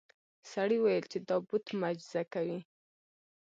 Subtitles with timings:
[0.51, 2.59] سړي وویل چې دا بت معجزه کوي.